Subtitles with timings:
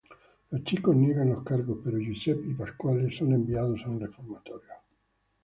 [0.49, 4.73] Los chicos niegan los cargos pero Giuseppe y Pasquale son enviados a un reformatorio.